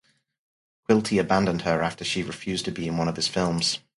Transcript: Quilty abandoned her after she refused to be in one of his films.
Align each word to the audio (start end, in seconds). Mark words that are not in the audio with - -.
Quilty 0.89 1.19
abandoned 1.19 1.61
her 1.61 1.83
after 1.83 2.03
she 2.03 2.23
refused 2.23 2.65
to 2.65 2.71
be 2.71 2.87
in 2.87 2.97
one 2.97 3.07
of 3.07 3.17
his 3.17 3.27
films. 3.27 3.77